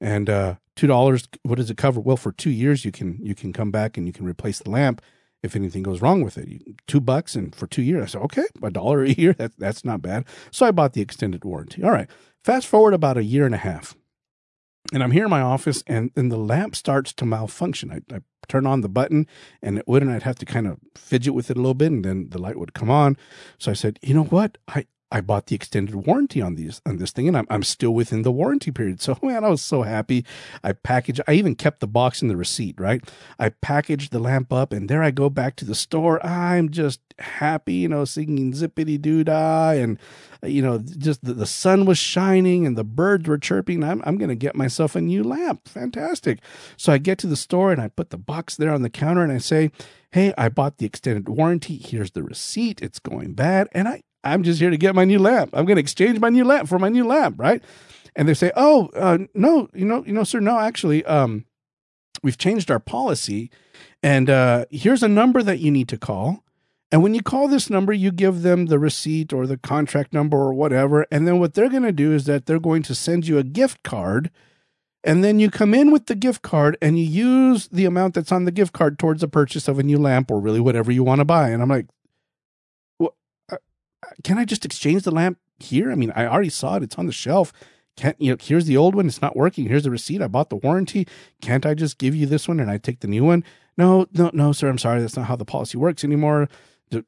[0.00, 2.00] And uh, two dollars what does it cover?
[2.00, 4.70] Well for two years you can you can come back and you can replace the
[4.70, 5.02] lamp
[5.42, 6.48] if anything goes wrong with it.
[6.48, 8.02] You, two bucks and for two years.
[8.02, 10.24] I said okay a dollar a year that, that's not bad.
[10.50, 11.82] So i bought the extended warranty.
[11.82, 12.08] All right.
[12.42, 13.96] Fast forward about a year and a half
[14.92, 17.90] and i'm here in my office and then the lamp starts to malfunction.
[17.90, 19.26] I, I turn on the button
[19.62, 20.10] and it wouldn't.
[20.10, 22.58] I'd have to kind of fidget with it a little bit and then the light
[22.58, 23.16] would come on.
[23.58, 24.58] So i said you know what?
[24.68, 27.94] I I bought the extended warranty on these on this thing, and I'm I'm still
[27.94, 29.00] within the warranty period.
[29.00, 30.26] So man, I was so happy.
[30.64, 31.20] I packaged.
[31.28, 32.80] I even kept the box and the receipt.
[32.80, 33.00] Right.
[33.38, 36.24] I packaged the lamp up, and there I go back to the store.
[36.26, 40.00] I'm just happy, you know, singing zippity doo dah, and
[40.42, 43.84] you know, just the, the sun was shining and the birds were chirping.
[43.84, 45.68] I'm I'm gonna get myself a new lamp.
[45.68, 46.40] Fantastic.
[46.76, 49.22] So I get to the store and I put the box there on the counter,
[49.22, 49.70] and I say,
[50.10, 51.76] Hey, I bought the extended warranty.
[51.76, 52.82] Here's the receipt.
[52.82, 55.50] It's going bad, and I I'm just here to get my new lamp.
[55.52, 57.62] I'm going to exchange my new lamp for my new lamp, right?
[58.16, 61.44] And they say, "Oh, uh, no, you know, you know, sir, no, actually, um,
[62.22, 63.50] we've changed our policy,
[64.02, 66.44] and uh, here's a number that you need to call."
[66.94, 70.36] And when you call this number, you give them the receipt or the contract number
[70.36, 71.08] or whatever.
[71.10, 73.42] And then what they're going to do is that they're going to send you a
[73.42, 74.30] gift card.
[75.02, 78.30] And then you come in with the gift card and you use the amount that's
[78.30, 81.02] on the gift card towards the purchase of a new lamp or really whatever you
[81.02, 81.48] want to buy.
[81.48, 81.86] And I'm like,
[84.22, 85.90] can I just exchange the lamp here?
[85.90, 87.52] I mean, I already saw it; it's on the shelf.
[87.96, 88.36] Can't you know?
[88.40, 89.66] Here's the old one; it's not working.
[89.66, 90.22] Here's the receipt.
[90.22, 91.06] I bought the warranty.
[91.40, 93.44] Can't I just give you this one and I take the new one?
[93.76, 94.68] No, no, no, sir.
[94.68, 95.00] I'm sorry.
[95.00, 96.48] That's not how the policy works anymore.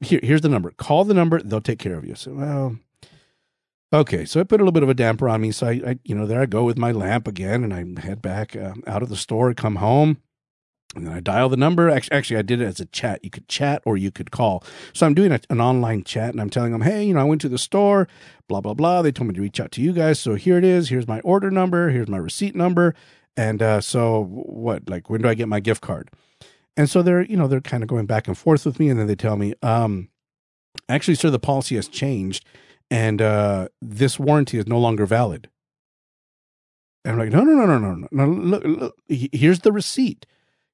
[0.00, 0.72] Here, here's the number.
[0.72, 1.40] Call the number.
[1.40, 2.14] They'll take care of you.
[2.14, 2.78] So, well,
[3.92, 4.24] okay.
[4.24, 5.52] So I put a little bit of a damper on me.
[5.52, 8.20] So I, I you know, there I go with my lamp again, and I head
[8.20, 10.18] back uh, out of the store, come home.
[10.96, 11.90] And then I dial the number.
[11.90, 13.20] Actually, actually, I did it as a chat.
[13.22, 14.64] You could chat or you could call.
[14.94, 17.24] So I'm doing a, an online chat and I'm telling them, hey, you know, I
[17.24, 18.08] went to the store,
[18.48, 19.02] blah, blah, blah.
[19.02, 20.18] They told me to reach out to you guys.
[20.18, 20.88] So here it is.
[20.88, 21.90] Here's my order number.
[21.90, 22.94] Here's my receipt number.
[23.36, 26.10] And uh, so what, like, when do I get my gift card?
[26.78, 28.88] And so they're, you know, they're kind of going back and forth with me.
[28.88, 30.08] And then they tell me, um,
[30.88, 32.44] actually, sir, the policy has changed
[32.90, 35.50] and uh, this warranty is no longer valid.
[37.04, 38.08] And I'm like, no, no, no, no, no, no.
[38.10, 40.26] no look, look, here's the receipt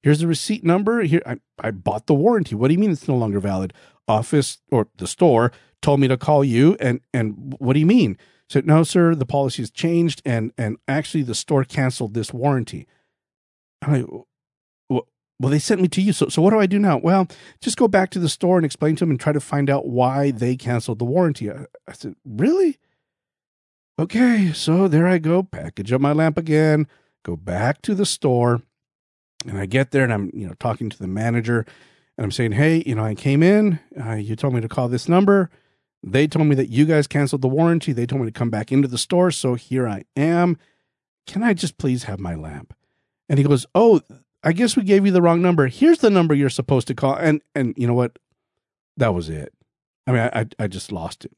[0.03, 1.01] Here's the receipt number.
[1.01, 2.55] Here, I, I bought the warranty.
[2.55, 3.73] What do you mean it's no longer valid?
[4.05, 8.17] Office or the store told me to call you, and and what do you mean?
[8.49, 12.85] said, no, sir, the policy has changed, and and actually the store canceled this warranty.
[13.81, 14.05] I'm like,
[14.89, 15.07] well,
[15.39, 16.11] well, they sent me to you.
[16.11, 16.97] So so what do I do now?
[16.97, 17.27] Well,
[17.61, 19.87] just go back to the store and explain to them and try to find out
[19.87, 21.49] why they canceled the warranty.
[21.49, 22.77] I, I said, really?
[23.97, 26.87] Okay, so there I go, package up my lamp again,
[27.23, 28.63] go back to the store
[29.45, 31.65] and I get there and I'm, you know, talking to the manager
[32.17, 34.87] and I'm saying, hey, you know, I came in, uh, you told me to call
[34.87, 35.49] this number.
[36.03, 37.93] They told me that you guys canceled the warranty.
[37.93, 39.31] They told me to come back into the store.
[39.31, 40.57] So here I am.
[41.25, 42.73] Can I just please have my lamp?
[43.29, 44.01] And he goes, oh,
[44.43, 45.67] I guess we gave you the wrong number.
[45.67, 47.15] Here's the number you're supposed to call.
[47.15, 48.19] And, and you know what?
[48.97, 49.53] That was it.
[50.05, 51.31] I mean, I, I just lost it.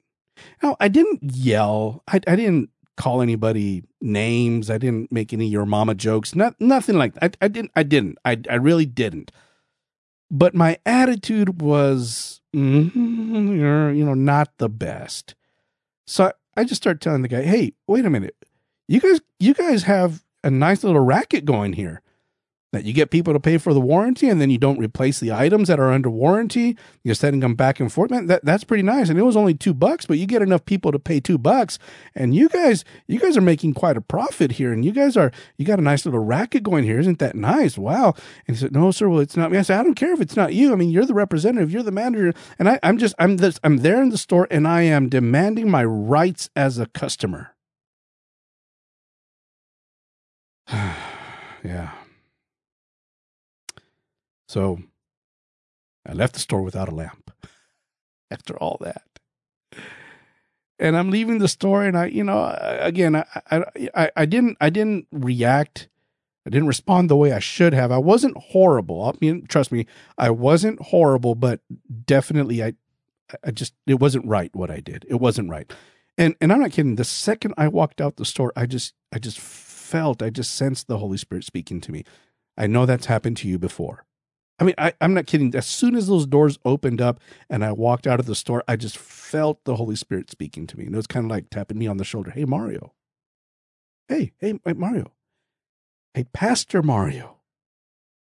[0.62, 2.04] Now, I didn't yell.
[2.08, 4.70] I, I didn't call anybody names.
[4.70, 6.36] I didn't make any your mama jokes.
[6.36, 7.38] Not, nothing like that.
[7.42, 7.72] I, I didn't.
[7.76, 8.18] I didn't.
[8.26, 9.32] I, I really didn't.
[10.32, 15.36] But my attitude was, mm, you're, you know, not the best.
[16.08, 16.32] So I,
[16.62, 18.36] I just started telling the guy, "Hey, wait a minute.
[18.88, 22.02] You guys, you guys have a nice little racket going here
[22.72, 25.32] that you get people to pay for the warranty and then you don't replace the
[25.32, 26.78] items that are under warranty.
[27.04, 28.12] You're sending them back and forth.
[28.12, 29.08] Man, that, that's pretty nice.
[29.08, 31.80] And it was only two bucks, but you get enough people to pay two bucks.
[32.16, 34.74] And you guys, you guys are making quite a profit here.
[34.74, 37.00] And you guys are, you got a nice little racket going here.
[37.00, 37.78] Isn't that nice?
[37.78, 38.14] Wow.
[38.46, 39.08] And he said, no, sir.
[39.08, 39.58] Well, it's not me.
[39.58, 40.74] I said, I don't care if it's not you.
[40.74, 41.72] I mean, you're the representative.
[41.72, 42.34] You're the manager.
[42.60, 45.72] And I, I'm just, I'm this, I'm there in the store and I am demanding
[45.72, 47.56] my rights as a customer.
[50.70, 51.92] yeah.
[54.56, 54.80] So
[56.08, 57.30] I left the store without a lamp
[58.32, 59.04] after all that.
[60.80, 63.26] And I'm leaving the store, and I, you know, again, I,
[63.94, 65.90] I, I didn't, I didn't react.
[66.48, 67.92] I didn't respond the way I should have.
[67.92, 69.04] I wasn't horrible.
[69.04, 69.88] I mean, trust me,
[70.18, 71.60] I wasn't horrible, but
[72.06, 72.76] definitely, I,
[73.44, 75.06] I just, it wasn't right what I did.
[75.10, 75.70] It wasn't right.
[76.18, 76.96] And and I'm not kidding.
[76.96, 80.88] The second I walked out the store, I just, I just felt, I just sensed
[80.88, 82.06] the Holy Spirit speaking to me.
[82.58, 84.06] I know that's happened to you before.
[84.58, 85.54] I mean, I, I'm not kidding.
[85.54, 88.78] As soon as those doors opened up and I walked out of the store, I
[88.78, 90.86] just felt the Holy Spirit speaking to me.
[90.86, 92.32] And it was kind of like tapping me on the shoulder.
[92.32, 92.94] Hey, Mario.
[94.08, 95.12] Hey, hey, Mario.
[96.14, 97.38] Hey, Pastor Mario.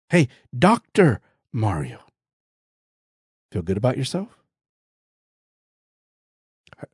[0.09, 1.21] Hey, Dr.
[1.53, 2.01] Mario.
[3.51, 4.29] Feel good about yourself?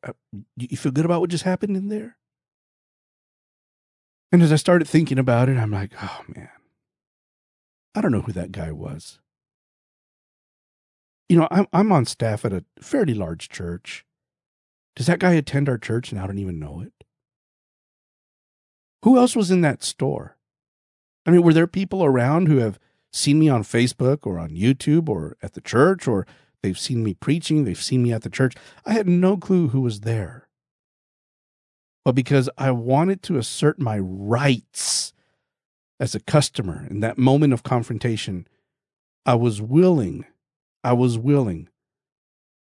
[0.03, 0.12] Uh,
[0.57, 2.16] you feel good about what just happened in there?
[4.33, 6.51] And as I started thinking about it, I'm like, oh man,
[7.94, 9.20] I don't know who that guy was
[11.28, 14.04] you know, I'm I'm on staff at a fairly large church.
[14.96, 16.92] Does that guy attend our church and I don't even know it?
[19.04, 20.36] Who else was in that store?
[21.24, 22.78] I mean, were there people around who have
[23.12, 26.26] seen me on Facebook or on YouTube or at the church or
[26.62, 28.54] they've seen me preaching, they've seen me at the church?
[28.84, 30.48] I had no clue who was there.
[32.04, 35.12] But because I wanted to assert my rights
[36.00, 38.48] as a customer in that moment of confrontation,
[39.26, 40.24] I was willing
[40.84, 41.68] I was willing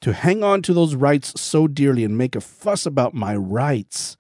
[0.01, 4.17] to hang on to those rights so dearly and make a fuss about my rights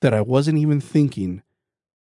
[0.00, 1.42] that I wasn't even thinking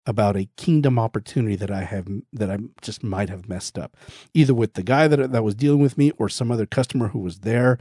[0.06, 3.96] about a kingdom opportunity that I have that I just might have messed up,
[4.34, 7.18] either with the guy that that was dealing with me or some other customer who
[7.20, 7.78] was there.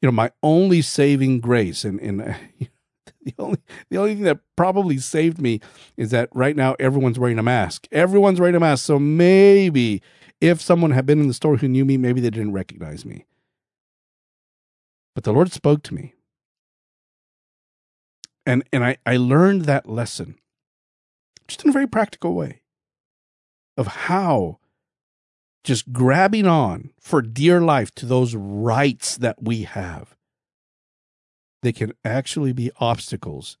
[0.00, 2.20] You know, my only saving grace and and
[3.24, 3.58] the only
[3.90, 5.60] the only thing that probably saved me
[5.96, 7.88] is that right now everyone's wearing a mask.
[7.90, 10.02] Everyone's wearing a mask, so maybe
[10.42, 13.26] if someone had been in the store who knew me, maybe they didn't recognize me.
[15.14, 16.14] But the Lord spoke to me.
[18.44, 20.34] And and I, I learned that lesson
[21.46, 22.62] just in a very practical way
[23.76, 24.58] of how
[25.62, 30.16] just grabbing on for dear life to those rights that we have,
[31.62, 33.58] they can actually be obstacles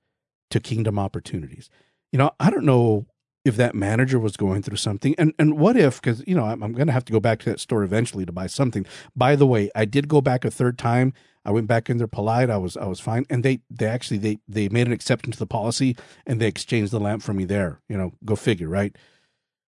[0.50, 1.70] to kingdom opportunities.
[2.10, 3.06] You know, I don't know
[3.44, 5.14] if that manager was going through something.
[5.18, 7.40] And and what if because you know i'm, I'm going to have to go back
[7.40, 8.86] to that store eventually to buy something.
[9.16, 11.12] By the way i did go back a third time.
[11.44, 12.50] I went back in there polite.
[12.50, 13.26] I was i was fine.
[13.28, 16.92] And they they actually they they made an exception to the policy and they exchanged
[16.92, 17.80] the lamp for me there.
[17.88, 18.96] You know go figure right?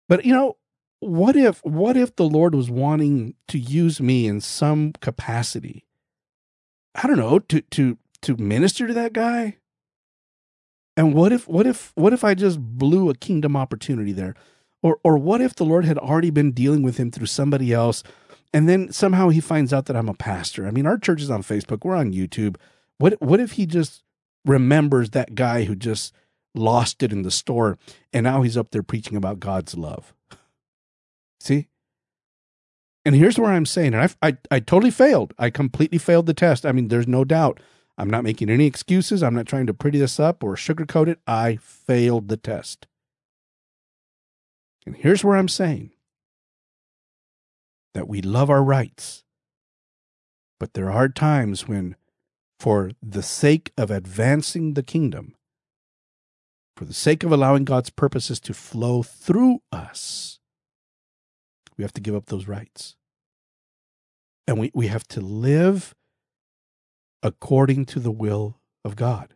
[0.08, 0.58] But you know
[1.00, 5.86] what if what if the lord was wanting to use me in some capacity?
[6.96, 9.58] I don't know to to to minister to that guy
[10.98, 14.36] and what if what if what if I just blew a kingdom opportunity there?
[14.82, 18.04] Or or what if the Lord had already been dealing with him through somebody else
[18.52, 20.68] and then somehow he finds out that I'm a pastor?
[20.68, 22.58] I mean, our church is on Facebook, we're on YouTube.
[22.98, 24.04] What what if he just
[24.44, 26.14] remembers that guy who just
[26.56, 27.78] lost it in the store
[28.12, 30.16] and now he's up there preaching about God's love?
[31.40, 31.68] See?
[33.06, 35.34] And here's where I'm saying, and I, I, I totally failed.
[35.38, 36.66] I completely failed the test.
[36.66, 37.62] I mean, there's no doubt.
[37.98, 39.24] I'm not making any excuses.
[39.24, 41.20] I'm not trying to pretty this up or sugarcoat it.
[41.26, 42.86] I failed the test.
[44.86, 45.92] And here's where I'm saying
[47.94, 49.24] that we love our rights,
[50.60, 51.96] but there are times when,
[52.60, 55.36] for the sake of advancing the kingdom,
[56.76, 60.40] for the sake of allowing God's purposes to flow through us,
[61.76, 62.96] we have to give up those rights.
[64.48, 65.96] And we, we have to live
[67.24, 69.34] according to the will of God.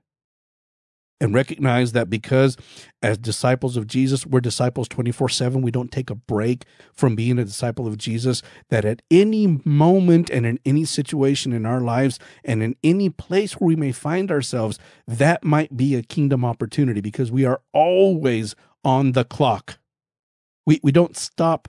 [1.21, 2.57] and recognize that because
[3.03, 5.61] as disciples of Jesus, we're disciples 24 7.
[5.61, 6.65] We don't take a break
[6.95, 8.41] from being a disciple of Jesus.
[8.69, 13.53] That at any moment and in any situation in our lives and in any place
[13.53, 18.55] where we may find ourselves, that might be a kingdom opportunity because we are always
[18.83, 19.77] on the clock.
[20.65, 21.67] We, we don't stop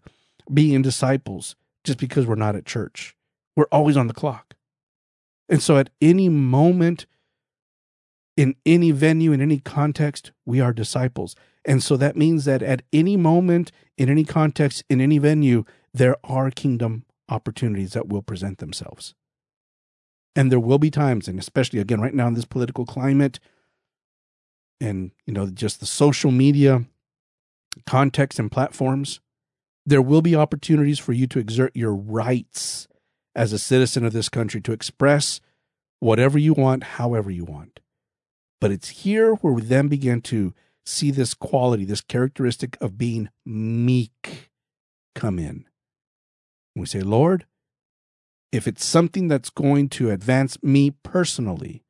[0.53, 3.14] being disciples just because we're not at church.
[3.55, 4.55] We're always on the clock.
[5.48, 7.07] And so at any moment,
[8.37, 11.37] in any venue, in any context, we are disciples.
[11.64, 16.16] And so that means that at any moment, in any context, in any venue, there
[16.24, 19.14] are kingdom opportunities that will present themselves.
[20.35, 23.38] And there will be times, and especially again, right now in this political climate,
[24.81, 26.87] and you know, just the social media
[27.87, 29.20] context and platforms,
[29.85, 32.88] there will be opportunities for you to exert your rights
[33.34, 35.40] as a citizen of this country to express
[36.00, 37.80] whatever you want, however you want.
[38.60, 43.28] But it's here where we then begin to see this quality, this characteristic of being
[43.46, 44.50] meek
[45.14, 45.66] come in.
[46.74, 47.46] And we say, Lord,
[48.50, 51.84] if it's something that's going to advance me personally,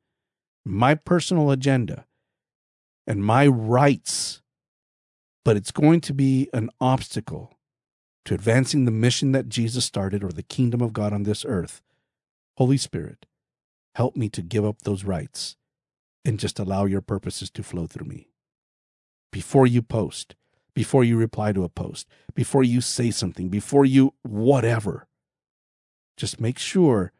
[0.65, 2.05] my personal agenda,
[3.05, 4.41] and my rights,
[5.43, 7.57] but it's going to be an obstacle
[8.25, 11.81] to advancing the mission that Jesus started or the kingdom of God on this earth,
[12.57, 13.25] Holy Spirit,
[13.95, 15.55] help me to give up those rights
[16.25, 18.29] and just allow your purposes to flow through me.
[19.31, 20.35] Before you post,
[20.73, 25.07] before you reply to a post, before you say something, before you whatever,
[26.17, 27.11] just make sure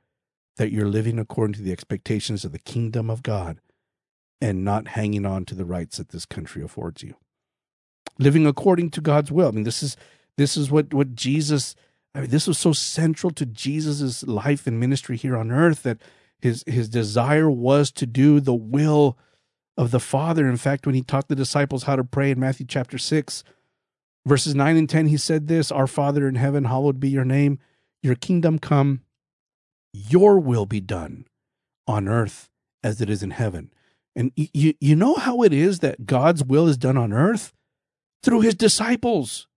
[0.58, 3.60] that you're living according to the expectations of the kingdom of God
[4.39, 7.16] and not hanging on to the rights that this country affords you.
[8.20, 9.48] Living according to God's will.
[9.48, 9.98] I mean, this is
[10.38, 11.76] this is what what Jesus.
[12.15, 16.02] I mean, this was so central to Jesus's life and ministry here on earth that
[16.39, 19.17] his his desire was to do the will
[19.78, 20.48] of the Father.
[20.48, 23.43] In fact, when he taught the disciples how to pray in Matthew chapter 6,
[24.26, 27.60] verses 9 and 10, he said this Our Father in heaven, hallowed be your name,
[28.02, 29.02] your kingdom come,
[29.93, 31.26] your will be done
[31.88, 32.50] on earth
[32.84, 33.72] as it is in heaven.
[34.15, 37.52] And you, you know how it is that God's will is done on earth?
[38.22, 39.48] Through his disciples.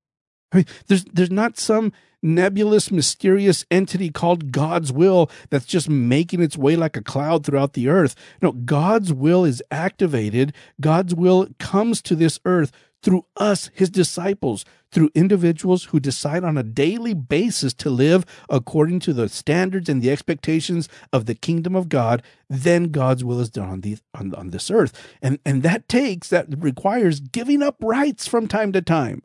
[0.52, 6.42] I mean, there's there's not some nebulous, mysterious entity called God's will that's just making
[6.42, 8.14] its way like a cloud throughout the earth.
[8.42, 10.52] No, God's will is activated.
[10.80, 16.56] God's will comes to this earth through us, his disciples, through individuals who decide on
[16.56, 21.76] a daily basis to live according to the standards and the expectations of the kingdom
[21.76, 24.92] of God, then God's will is done on, the, on, on this earth.
[25.20, 29.22] And, and that takes, that requires giving up rights from time to time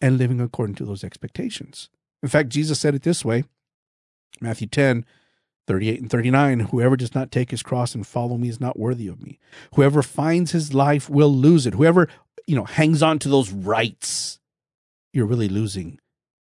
[0.00, 1.88] and living according to those expectations.
[2.22, 3.44] In fact, Jesus said it this way
[4.40, 5.04] Matthew 10,
[5.66, 9.08] 38 and 39 Whoever does not take his cross and follow me is not worthy
[9.08, 9.38] of me.
[9.74, 11.74] Whoever finds his life will lose it.
[11.74, 12.08] Whoever,
[12.46, 14.38] you know, hangs on to those rights,
[15.12, 15.98] you're really losing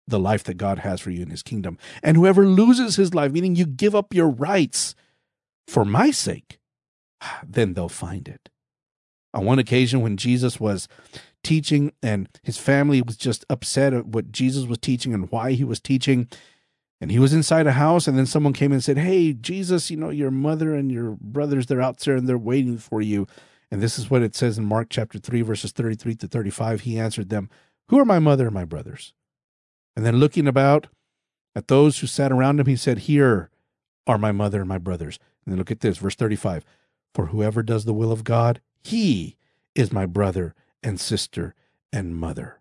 [0.06, 1.78] the life that God has for you in his kingdom.
[2.02, 4.94] And whoever loses his life, meaning you give up your rights
[5.66, 6.58] for my sake,
[7.46, 8.48] then they'll find it.
[9.32, 10.88] On one occasion, when Jesus was
[11.42, 15.64] teaching, and his family was just upset at what Jesus was teaching and why he
[15.64, 16.28] was teaching.
[17.00, 19.96] And he was inside a house, and then someone came and said, Hey, Jesus, you
[19.96, 23.26] know, your mother and your brothers, they're out there and they're waiting for you.
[23.70, 26.82] And this is what it says in Mark chapter 3, verses 33 to 35.
[26.82, 27.48] He answered them,
[27.88, 29.14] Who are my mother and my brothers?
[29.96, 30.88] And then looking about
[31.54, 33.50] at those who sat around him, he said, Here
[34.06, 35.18] are my mother and my brothers.
[35.44, 36.64] And then look at this, verse 35.
[37.14, 39.36] For whoever does the will of God, he
[39.74, 41.54] is my brother and sister
[41.92, 42.60] and mother.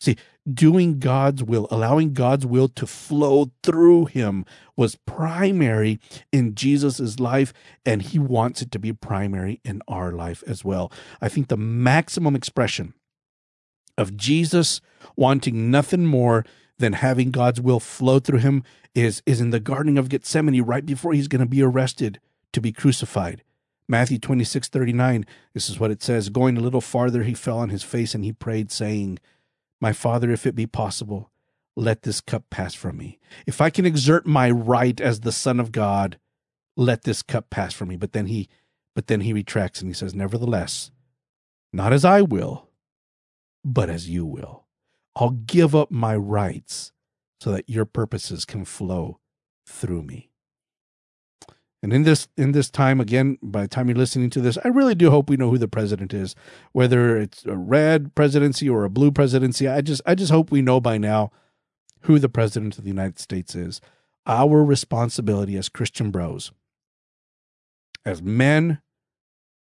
[0.00, 0.16] See,
[0.52, 4.44] doing God's will, allowing God's will to flow through him
[4.76, 5.98] was primary
[6.30, 7.54] in Jesus' life,
[7.86, 10.92] and he wants it to be primary in our life as well.
[11.22, 12.92] I think the maximum expression
[13.96, 14.80] of Jesus
[15.16, 16.44] wanting nothing more
[16.78, 18.62] than having God's will flow through him
[18.94, 22.20] is, is in the Garden of Gethsemane right before he's going to be arrested
[22.52, 23.42] to be crucified.
[23.88, 27.68] Matthew 26, 39, this is what it says Going a little farther, he fell on
[27.68, 29.18] his face and he prayed, saying,
[29.80, 31.30] My Father, if it be possible,
[31.76, 33.18] let this cup pass from me.
[33.46, 36.18] If I can exert my right as the Son of God,
[36.76, 37.96] let this cup pass from me.
[37.96, 38.48] But then he
[38.94, 40.90] but then he retracts and he says, Nevertheless,
[41.72, 42.68] not as I will,
[43.64, 44.66] but as you will.
[45.16, 46.92] I'll give up my rights
[47.40, 49.18] so that your purposes can flow
[49.66, 50.30] through me.
[51.84, 54.68] And in this in this time, again, by the time you're listening to this, I
[54.68, 56.34] really do hope we know who the president is,
[56.72, 59.68] whether it's a red presidency or a blue presidency.
[59.68, 61.30] I just I just hope we know by now
[62.04, 63.82] who the president of the United States is.
[64.26, 66.52] Our responsibility as Christian bros,
[68.06, 68.80] as men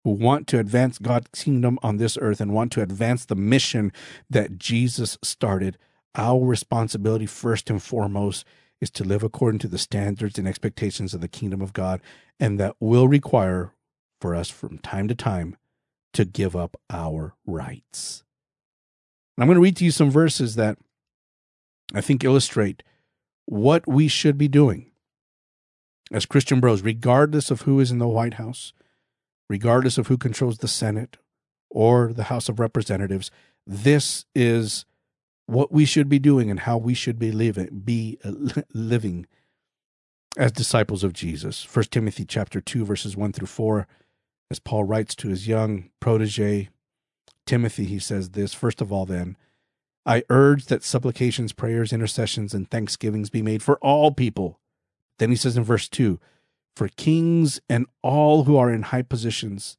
[0.04, 3.90] who want to advance God's kingdom on this earth and want to advance the mission
[4.30, 5.78] that Jesus started,
[6.14, 8.44] our responsibility, first and foremost,
[8.80, 12.00] is to live according to the standards and expectations of the kingdom of God.
[12.38, 13.72] And that will require
[14.20, 15.56] for us from time to time
[16.12, 18.24] to give up our rights.
[19.36, 20.78] And I'm going to read to you some verses that
[21.94, 22.82] I think illustrate
[23.46, 24.90] what we should be doing
[26.12, 28.72] as Christian bros, regardless of who is in the White House,
[29.48, 31.16] regardless of who controls the Senate
[31.70, 33.30] or the House of Representatives.
[33.66, 34.84] This is
[35.46, 38.32] what we should be doing and how we should be living, be uh,
[38.72, 39.26] living
[40.36, 41.62] as disciples of Jesus.
[41.62, 43.86] First Timothy chapter 2 verses 1 through 4
[44.50, 46.68] as Paul writes to his young protege
[47.46, 49.36] Timothy he says this first of all then
[50.06, 54.60] I urge that supplications prayers intercessions and thanksgivings be made for all people
[55.18, 56.18] then he says in verse 2
[56.74, 59.76] for kings and all who are in high positions,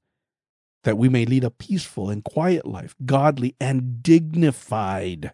[0.84, 5.32] that we may lead a peaceful and quiet life, godly and dignified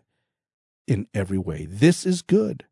[0.92, 1.66] in every way.
[1.70, 2.66] This is good.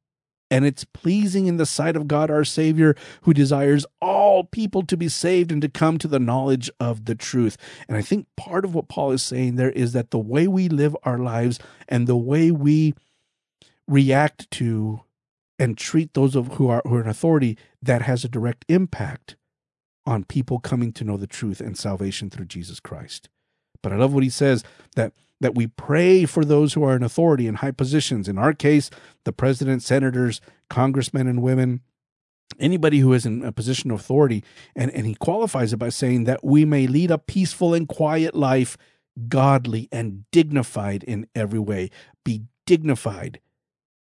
[0.52, 4.98] And it's pleasing in the sight of God our Savior, who desires all people to
[4.98, 7.56] be saved and to come to the knowledge of the truth.
[7.88, 10.68] And I think part of what Paul is saying there is that the way we
[10.68, 12.94] live our lives and the way we
[13.88, 15.02] react to
[15.58, 19.38] and treat those of who are who are in authority that has a direct impact
[20.06, 23.30] on people coming to know the truth and salvation through Jesus Christ.
[23.82, 24.64] But I love what he says
[24.96, 28.28] that that we pray for those who are in authority in high positions.
[28.28, 28.90] In our case,
[29.24, 31.82] the president, senators, congressmen and women,
[32.60, 34.44] anybody who is in a position of authority.
[34.76, 38.36] And, and he qualifies it by saying that we may lead a peaceful and quiet
[38.36, 38.78] life,
[39.28, 41.90] godly and dignified in every way.
[42.24, 43.40] Be dignified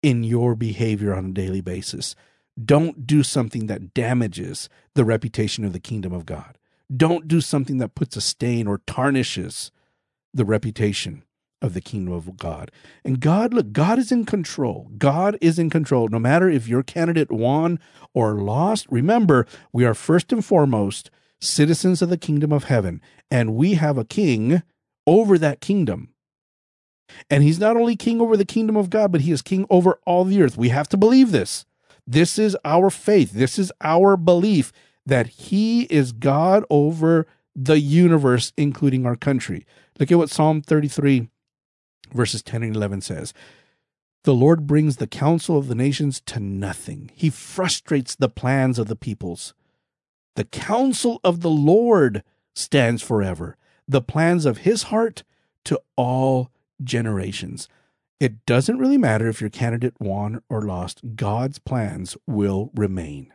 [0.01, 2.15] in your behavior on a daily basis.
[2.63, 6.57] Don't do something that damages the reputation of the kingdom of God.
[6.95, 9.71] Don't do something that puts a stain or tarnishes
[10.33, 11.23] the reputation
[11.61, 12.71] of the kingdom of God.
[13.05, 14.89] And God, look, God is in control.
[14.97, 16.07] God is in control.
[16.07, 17.79] No matter if your candidate won
[18.13, 23.55] or lost, remember, we are first and foremost citizens of the kingdom of heaven, and
[23.55, 24.63] we have a king
[25.07, 26.09] over that kingdom.
[27.29, 29.99] And he's not only king over the kingdom of God, but he is king over
[30.05, 30.57] all the earth.
[30.57, 31.65] We have to believe this.
[32.07, 33.31] This is our faith.
[33.31, 34.71] This is our belief
[35.05, 37.27] that he is God over
[37.65, 39.65] the universe, including our country.
[39.99, 41.29] Look at what Psalm 33,
[42.13, 43.33] verses 10 and 11 says.
[44.23, 47.11] The Lord brings the counsel of the nations to nothing.
[47.13, 49.53] He frustrates the plans of the peoples.
[50.35, 52.23] The counsel of the Lord
[52.55, 53.57] stands forever,
[53.87, 55.23] the plans of his heart
[55.65, 56.51] to all
[56.83, 57.67] generations.
[58.19, 63.33] It doesn't really matter if your candidate won or lost, God's plans will remain.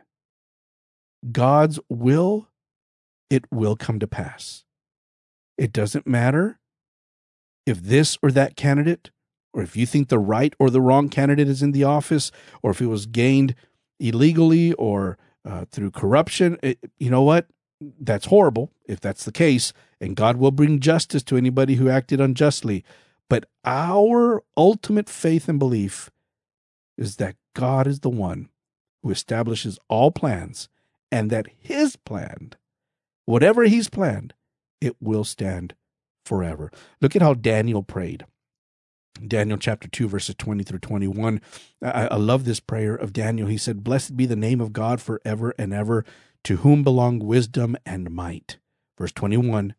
[1.31, 2.47] God's will,
[3.29, 4.63] it will come to pass.
[5.57, 6.59] It doesn't matter
[7.65, 9.11] if this or that candidate,
[9.53, 12.71] or if you think the right or the wrong candidate is in the office, or
[12.71, 13.55] if it was gained
[13.99, 16.57] illegally or uh, through corruption.
[16.61, 17.47] It, you know what?
[17.99, 22.19] That's horrible if that's the case, and God will bring justice to anybody who acted
[22.19, 22.83] unjustly.
[23.29, 26.09] But our ultimate faith and belief
[26.97, 28.49] is that God is the one
[29.03, 30.69] who establishes all plans
[31.11, 32.53] and that his plan,
[33.27, 34.33] whatever he's planned,
[34.81, 35.75] it will stand
[36.25, 36.71] forever.
[37.01, 38.25] Look at how Daniel prayed.
[39.25, 41.41] Daniel chapter 2, verses 20 through 21.
[41.83, 43.47] I, I, love this prayer of Daniel.
[43.47, 46.05] He said, Blessed be the name of God forever and ever,
[46.43, 48.57] to whom belong wisdom and might.
[48.97, 49.73] Verse 21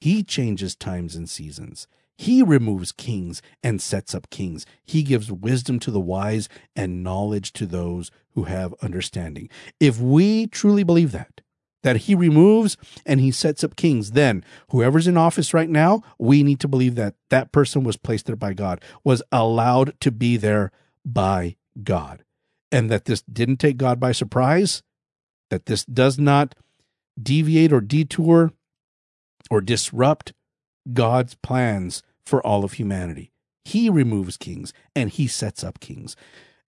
[0.00, 1.86] He changes times and seasons.
[2.18, 4.64] He removes kings and sets up kings.
[4.82, 9.50] He gives wisdom to the wise and knowledge to those who have understanding.
[9.80, 11.42] If we truly believe that,
[11.86, 12.76] that he removes
[13.06, 16.96] and he sets up kings, then whoever's in office right now, we need to believe
[16.96, 20.72] that that person was placed there by God, was allowed to be there
[21.04, 22.24] by God,
[22.72, 24.82] and that this didn't take God by surprise,
[25.48, 26.56] that this does not
[27.22, 28.50] deviate or detour
[29.48, 30.32] or disrupt
[30.92, 33.30] God's plans for all of humanity.
[33.64, 36.16] He removes kings and he sets up kings.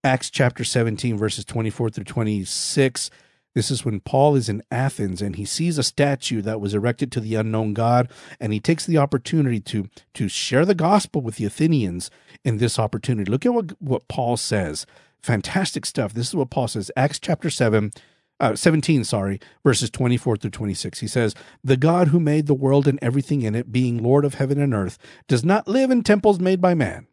[0.04, 3.10] Acts chapter 17, verses 24 through 26.
[3.58, 7.10] This is when Paul is in Athens and he sees a statue that was erected
[7.10, 11.38] to the unknown God, and he takes the opportunity to, to share the gospel with
[11.38, 12.08] the Athenians
[12.44, 13.28] in this opportunity.
[13.28, 14.86] Look at what, what Paul says.
[15.20, 16.14] Fantastic stuff.
[16.14, 16.92] This is what Paul says.
[16.96, 17.90] Acts chapter 7,
[18.38, 21.00] uh, 17, sorry, verses 24 through 26.
[21.00, 21.34] He says,
[21.64, 24.72] The God who made the world and everything in it, being Lord of heaven and
[24.72, 27.08] earth, does not live in temples made by man,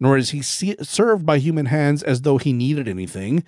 [0.00, 3.44] nor is he served by human hands as though he needed anything,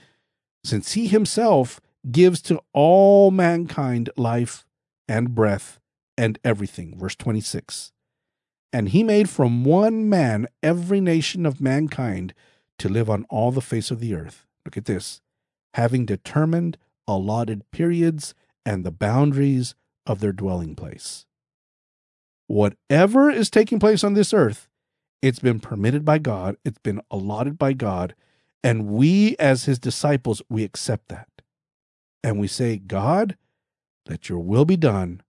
[0.62, 1.80] since he himself
[2.10, 4.64] gives to all mankind life
[5.08, 5.80] and breath
[6.16, 6.98] and everything.
[6.98, 7.92] Verse 26.
[8.72, 12.34] And he made from one man every nation of mankind
[12.78, 14.46] to live on all the face of the earth.
[14.64, 15.20] Look at this.
[15.74, 16.76] Having determined
[17.06, 18.34] allotted periods
[18.64, 19.74] and the boundaries
[20.06, 21.26] of their dwelling place.
[22.48, 24.68] Whatever is taking place on this earth,
[25.22, 28.14] it's been permitted by God, it's been allotted by God,
[28.62, 31.28] and we as his disciples, we accept that.
[32.26, 33.36] And we say, God,
[34.08, 35.22] let your will be done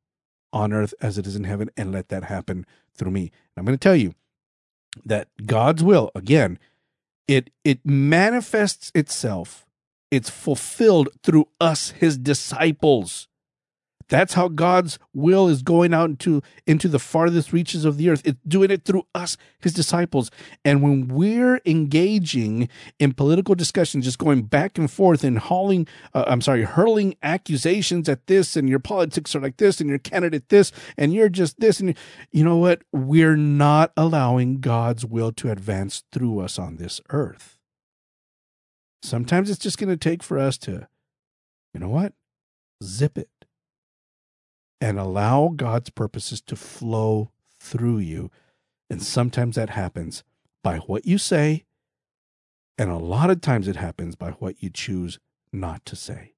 [0.52, 3.22] on earth as it is in heaven, and let that happen through me.
[3.22, 4.16] And I'm going to tell you
[5.06, 6.58] that God's will, again,
[7.28, 9.68] it it manifests itself,
[10.10, 13.27] it's fulfilled through us, his disciples.
[14.10, 18.22] That's how God's will is going out into, into the farthest reaches of the earth.
[18.24, 20.32] It's doing it through us, his disciples.
[20.64, 26.24] And when we're engaging in political discussion, just going back and forth and hauling, uh,
[26.28, 30.50] I'm sorry, hurling accusations at this and your politics are like this and your candidate
[30.50, 31.80] this and you're just this.
[31.82, 31.98] And
[32.32, 32.84] you know what?
[32.94, 37.58] We're not allowing God's will to advance through us on this earth.
[39.04, 40.88] Sometimes it's just going to take for us to,
[41.74, 42.14] you know what?
[42.84, 43.30] Zip it
[44.80, 48.32] and allow God's purposes to flow through you.
[48.90, 50.24] And sometimes that happens
[50.64, 51.66] by what you say,
[52.78, 55.20] and a lot of times it happens by what you choose
[55.52, 56.34] not to say.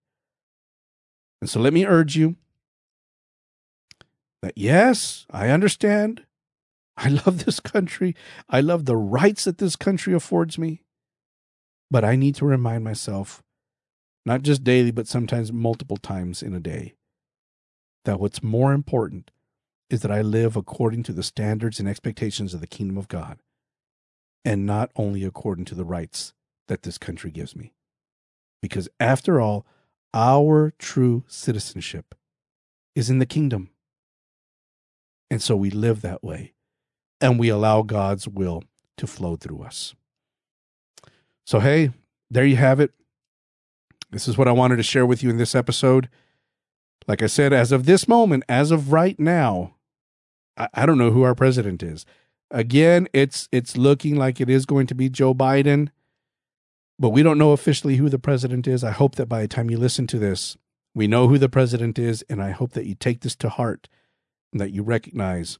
[1.41, 2.35] And so let me urge you
[4.41, 6.25] that yes, I understand.
[6.95, 8.15] I love this country.
[8.49, 10.83] I love the rights that this country affords me.
[11.91, 13.41] But I need to remind myself,
[14.25, 16.93] not just daily, but sometimes multiple times in a day,
[18.05, 19.31] that what's more important
[19.89, 23.39] is that I live according to the standards and expectations of the kingdom of God
[24.45, 26.33] and not only according to the rights
[26.67, 27.73] that this country gives me.
[28.61, 29.65] Because after all,
[30.13, 32.15] our true citizenship
[32.95, 33.69] is in the kingdom.
[35.31, 36.53] And so we live that way
[37.21, 38.63] and we allow God's will
[38.97, 39.95] to flow through us.
[41.45, 41.91] So, hey,
[42.29, 42.91] there you have it.
[44.11, 46.09] This is what I wanted to share with you in this episode.
[47.07, 49.75] Like I said, as of this moment, as of right now,
[50.57, 52.05] I, I don't know who our president is.
[52.51, 55.89] Again, it's it's looking like it is going to be Joe Biden,
[56.97, 58.83] but we don't know officially who the president is.
[58.83, 60.57] I hope that by the time you listen to this,
[60.95, 63.87] we know who the president is, and I hope that you take this to heart
[64.51, 65.59] and that you recognize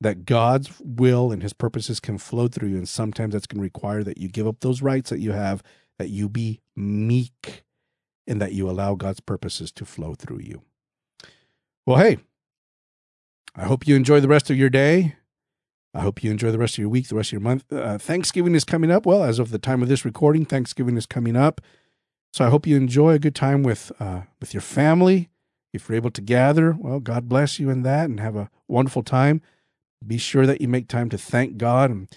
[0.00, 2.76] that God's will and his purposes can flow through you.
[2.76, 5.62] And sometimes that's going to require that you give up those rights that you have,
[5.98, 7.62] that you be meek,
[8.26, 10.62] and that you allow God's purposes to flow through you.
[11.84, 12.18] Well, hey,
[13.56, 15.16] I hope you enjoy the rest of your day.
[15.92, 17.70] I hope you enjoy the rest of your week, the rest of your month.
[17.72, 19.04] Uh, Thanksgiving is coming up.
[19.04, 21.60] Well, as of the time of this recording, Thanksgiving is coming up.
[22.32, 25.28] So I hope you enjoy a good time with uh, with your family.
[25.72, 29.02] If you're able to gather, well, God bless you in that and have a wonderful
[29.02, 29.42] time.
[30.06, 32.08] Be sure that you make time to thank God and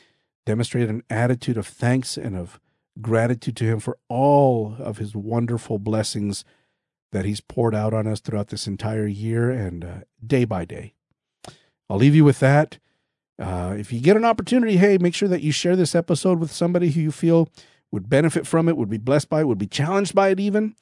[0.46, 2.60] demonstrate an attitude of thanks and of
[3.02, 6.46] gratitude to Him for all of His wonderful blessings
[7.16, 9.94] that He's poured out on us throughout this entire year and uh,
[10.26, 10.94] day by day.
[11.90, 12.78] I'll leave you with that.
[13.40, 16.52] Uh, if you get an opportunity, hey, make sure that you share this episode with
[16.52, 17.48] somebody who you feel
[17.90, 20.76] would benefit from it, would be blessed by it, would be challenged by it, even.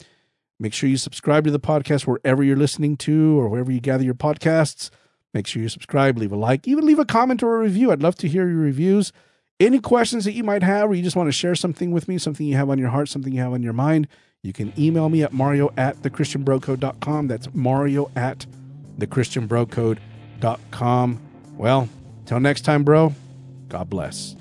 [0.59, 4.03] Make sure you subscribe to the podcast wherever you're listening to or wherever you gather
[4.03, 4.89] your podcasts.
[5.35, 7.91] Make sure you subscribe, leave a like, even leave a comment or a review.
[7.91, 9.13] I'd love to hear your reviews.
[9.59, 12.17] Any questions that you might have, or you just want to share something with me,
[12.17, 14.07] something you have on your heart, something you have on your mind,
[14.43, 17.27] you can email me at mario at thechristianbrocode.com.
[17.27, 18.45] That's mario at
[18.99, 21.19] thechristianbrocode.com.
[21.55, 21.89] Well,
[22.25, 23.13] till next time, bro,
[23.69, 24.35] God bless.